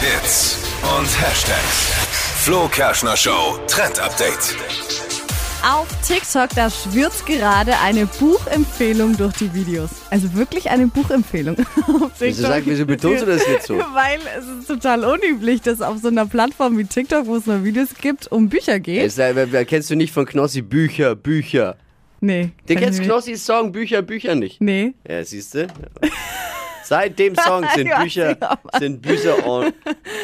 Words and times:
Hits 0.00 0.58
und 0.96 1.08
Hashtags. 1.20 1.92
Flo 2.44 2.68
Kerschner 2.68 3.16
Show 3.16 3.58
Trend 3.66 3.98
Update. 3.98 4.54
Auf 5.64 5.88
TikTok, 6.06 6.50
da 6.54 6.70
schwirrt 6.70 7.26
gerade 7.26 7.76
eine 7.78 8.06
Buchempfehlung 8.06 9.16
durch 9.16 9.34
die 9.38 9.52
Videos. 9.52 9.90
Also 10.10 10.32
wirklich 10.34 10.70
eine 10.70 10.86
Buchempfehlung. 10.86 11.56
Auf 11.88 12.12
Wieso, 12.20 12.42
sag, 12.42 12.62
wieso 12.64 12.86
betonst 12.86 13.22
du 13.22 13.26
das 13.26 13.44
jetzt 13.48 13.66
so? 13.66 13.74
Weil 13.94 14.20
es 14.38 14.46
ist 14.46 14.68
total 14.68 15.04
unüblich, 15.04 15.62
dass 15.62 15.80
auf 15.80 15.98
so 15.98 16.08
einer 16.08 16.26
Plattform 16.26 16.78
wie 16.78 16.84
TikTok, 16.84 17.26
wo 17.26 17.34
es 17.34 17.46
nur 17.46 17.64
Videos 17.64 17.88
gibt, 18.00 18.30
um 18.30 18.48
Bücher 18.48 18.78
geht. 18.78 19.04
Es, 19.04 19.18
äh, 19.18 19.64
kennst 19.64 19.90
du 19.90 19.96
nicht 19.96 20.12
von 20.12 20.26
Knossi 20.26 20.62
Bücher, 20.62 21.16
Bücher? 21.16 21.76
nee. 22.20 22.50
Du 22.68 22.74
kenn 22.74 22.84
kennst. 22.84 23.02
Knossis 23.02 23.44
Song 23.44 23.72
Bücher, 23.72 24.02
Bücher 24.02 24.36
nicht. 24.36 24.60
Nee. 24.60 24.94
Ja, 25.08 25.24
siehst 25.24 25.54
du? 25.54 25.66
Seit 26.88 27.18
dem 27.18 27.34
Song 27.46 27.66
sind 27.74 27.90
Bücher, 28.02 28.38
sind 28.78 29.02
Bücher 29.02 29.46
on, 29.46 29.74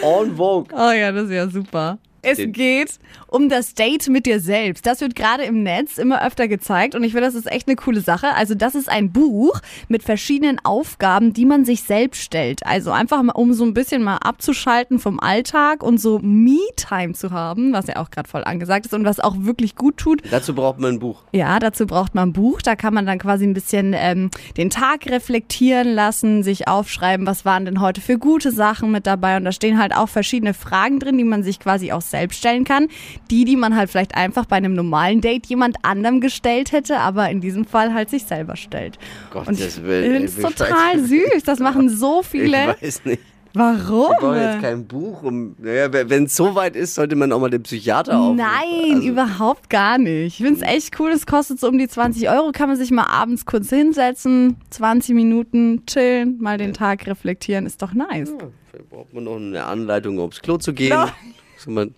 on 0.02 0.34
vogue. 0.34 0.74
Oh 0.74 0.92
ja, 0.92 1.12
das 1.12 1.24
ist 1.24 1.32
ja 1.32 1.46
super. 1.46 1.98
Es 2.24 2.38
geht 2.38 2.98
um 3.28 3.48
das 3.48 3.74
Date 3.74 4.08
mit 4.08 4.26
dir 4.26 4.40
selbst. 4.40 4.86
Das 4.86 5.00
wird 5.00 5.14
gerade 5.14 5.42
im 5.44 5.62
Netz 5.62 5.98
immer 5.98 6.24
öfter 6.24 6.48
gezeigt 6.48 6.94
und 6.94 7.02
ich 7.02 7.12
finde, 7.12 7.26
das 7.26 7.34
ist 7.34 7.50
echt 7.50 7.68
eine 7.68 7.76
coole 7.76 8.00
Sache. 8.00 8.28
Also 8.34 8.54
das 8.54 8.74
ist 8.74 8.88
ein 8.88 9.12
Buch 9.12 9.60
mit 9.88 10.02
verschiedenen 10.02 10.60
Aufgaben, 10.64 11.32
die 11.32 11.44
man 11.44 11.64
sich 11.64 11.82
selbst 11.82 12.22
stellt. 12.22 12.64
Also 12.64 12.92
einfach 12.92 13.22
mal, 13.22 13.32
um 13.32 13.52
so 13.52 13.64
ein 13.64 13.74
bisschen 13.74 14.02
mal 14.02 14.18
abzuschalten 14.18 14.98
vom 14.98 15.20
Alltag 15.20 15.82
und 15.82 15.98
so 15.98 16.20
Me-Time 16.20 17.14
zu 17.14 17.30
haben, 17.30 17.72
was 17.72 17.88
ja 17.88 17.96
auch 17.96 18.10
gerade 18.10 18.28
voll 18.28 18.44
angesagt 18.44 18.86
ist 18.86 18.94
und 18.94 19.04
was 19.04 19.20
auch 19.20 19.34
wirklich 19.38 19.74
gut 19.76 19.96
tut. 19.96 20.22
Dazu 20.30 20.54
braucht 20.54 20.78
man 20.78 20.94
ein 20.94 20.98
Buch. 21.00 21.22
Ja, 21.32 21.58
dazu 21.58 21.86
braucht 21.86 22.14
man 22.14 22.30
ein 22.30 22.32
Buch. 22.32 22.62
Da 22.62 22.76
kann 22.76 22.94
man 22.94 23.04
dann 23.04 23.18
quasi 23.18 23.44
ein 23.44 23.54
bisschen 23.54 23.94
ähm, 23.96 24.30
den 24.56 24.70
Tag 24.70 25.06
reflektieren 25.06 25.88
lassen, 25.88 26.42
sich 26.42 26.68
aufschreiben, 26.68 27.26
was 27.26 27.44
waren 27.44 27.64
denn 27.64 27.80
heute 27.80 28.00
für 28.00 28.18
gute 28.18 28.52
Sachen 28.52 28.90
mit 28.92 29.06
dabei. 29.06 29.36
Und 29.36 29.44
da 29.44 29.52
stehen 29.52 29.78
halt 29.78 29.94
auch 29.94 30.08
verschiedene 30.08 30.54
Fragen 30.54 31.00
drin, 31.00 31.18
die 31.18 31.24
man 31.24 31.42
sich 31.42 31.58
quasi 31.58 31.92
auch 31.92 32.02
selbst 32.14 32.38
stellen 32.38 32.64
kann. 32.64 32.88
Die, 33.30 33.44
die 33.44 33.56
man 33.56 33.76
halt 33.76 33.90
vielleicht 33.90 34.14
einfach 34.16 34.46
bei 34.46 34.56
einem 34.56 34.74
normalen 34.74 35.20
Date 35.20 35.46
jemand 35.46 35.76
anderem 35.82 36.20
gestellt 36.20 36.72
hätte, 36.72 36.98
aber 37.00 37.28
in 37.30 37.40
diesem 37.40 37.64
Fall 37.64 37.92
halt 37.92 38.08
sich 38.10 38.24
selber 38.24 38.56
stellt. 38.56 38.98
Gott, 39.30 39.48
Und 39.48 39.54
ich 39.58 39.64
das 39.64 39.82
will- 39.82 40.02
finde 40.04 40.24
es 40.24 40.38
ich 40.38 40.44
weiß- 40.44 40.54
total 40.56 40.98
süß. 41.00 41.42
Das 41.44 41.58
machen 41.58 41.88
so 41.88 42.20
Ich 42.22 42.26
viele. 42.28 42.76
weiß 42.80 43.04
nicht. 43.04 43.20
Warum? 43.56 44.10
Ich 44.12 44.18
brauche 44.18 44.36
jetzt 44.36 44.60
kein 44.62 44.84
Buch. 44.84 45.22
Um, 45.22 45.54
naja, 45.58 45.86
wenn 45.92 46.24
es 46.24 46.34
so 46.34 46.56
weit 46.56 46.74
ist, 46.74 46.96
sollte 46.96 47.14
man 47.14 47.30
auch 47.30 47.38
mal 47.38 47.50
den 47.50 47.62
Psychiater 47.62 48.18
aufrufen. 48.18 48.36
Nein, 48.38 48.94
Also, 48.96 49.06
überhaupt 49.08 49.70
gar 49.70 49.96
nicht. 49.96 50.40
Ich 50.40 50.44
finde 50.44 50.54
es 50.54 50.62
echt 50.62 50.98
cool. 50.98 51.10
Es 51.12 51.24
kostet 51.24 51.60
so 51.60 51.68
um 51.68 51.78
die 51.78 51.86
20 51.86 52.28
Euro. 52.30 52.50
Kann 52.50 52.68
man 52.68 52.76
sich 52.76 52.90
mal 52.90 53.06
abends 53.06 53.46
kurz 53.46 53.70
hinsetzen, 53.70 54.56
20 54.70 55.14
Minuten 55.14 55.84
chillen, 55.86 56.38
mal 56.40 56.58
den 56.58 56.72
Tag 56.72 57.06
reflektieren. 57.06 57.64
Ist 57.64 57.80
doch 57.80 57.94
nice. 57.94 58.32
Vielleicht 58.72 58.90
braucht 58.90 59.14
man 59.14 59.22
noch 59.22 59.36
eine 59.36 59.62
Anleitung, 59.64 60.18
aufs 60.18 60.42
Klo 60.42 60.56
zu 60.56 60.72
gehen. 60.72 60.90
No. 60.98 61.06
So, 61.64 61.70
man, 61.70 61.94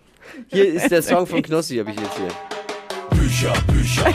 hier 0.47 0.73
ist 0.73 0.89
der 0.91 1.01
Song 1.01 1.27
von 1.27 1.41
Knossi, 1.41 1.77
habe 1.77 1.91
ich 1.91 1.99
jetzt 1.99 2.17
hier. 2.17 3.17
Bücher, 3.17 3.53
Bücher. 3.67 4.13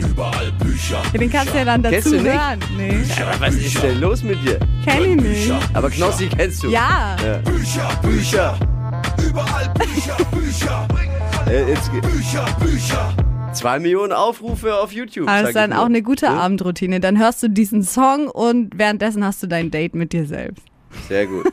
Überall 0.00 0.50
Bücher. 0.52 1.02
Ja, 1.12 1.18
den 1.18 1.30
kannst 1.30 1.52
du 1.52 1.58
ja 1.58 1.64
dann 1.66 1.82
dazu 1.82 1.94
Kennst 1.94 2.12
du 2.12 2.16
nicht? 2.22 2.32
hören. 2.32 2.60
Nee, 2.76 3.04
Aber 3.22 3.40
was 3.46 3.54
ist 3.54 3.82
denn 3.82 4.00
los 4.00 4.22
mit 4.22 4.42
dir? 4.42 4.58
kenn 4.84 5.04
ich 5.04 5.16
nicht. 5.48 5.52
Aber 5.74 5.90
Knossi 5.90 6.28
kennst 6.28 6.62
du. 6.62 6.70
Ja, 6.70 7.16
Bücher, 7.44 7.90
Bücher. 8.02 8.58
Überall 9.26 9.68
Bücher, 9.74 10.16
Bücher. 10.32 10.88
Äh, 11.46 11.68
jetzt, 11.70 11.90
Bücher, 11.92 12.46
Bücher. 12.60 13.14
zwei 13.52 13.78
Millionen 13.78 14.12
Aufrufe 14.12 14.74
auf 14.76 14.92
YouTube. 14.92 15.26
das 15.26 15.40
sag 15.40 15.48
ist 15.48 15.54
dann 15.56 15.72
auch 15.74 15.86
eine 15.86 16.02
gute 16.02 16.26
Ja? 16.26 16.38
Abendroutine. 16.38 17.00
Dann 17.00 17.18
hörst 17.18 17.42
du 17.42 17.48
diesen 17.48 17.82
Song 17.82 18.28
und 18.28 18.78
währenddessen 18.78 19.22
hast 19.24 19.42
du 19.42 19.46
dein 19.46 19.70
Date 19.70 19.94
mit 19.94 20.12
dir 20.14 20.24
selbst. 20.26 20.64
Sehr 21.08 21.26
gut. 21.26 21.46